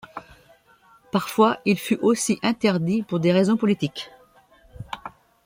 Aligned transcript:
Parfois 1.11 1.59
il 1.63 1.77
fut 1.77 1.99
aussi 2.01 2.39
interdit 2.41 3.03
pour 3.03 3.19
des 3.19 3.31
raisons 3.31 3.55
politiques. 3.55 4.09